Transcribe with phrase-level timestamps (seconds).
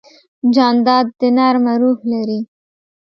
[0.53, 2.39] جانداد د نرمه روح لري.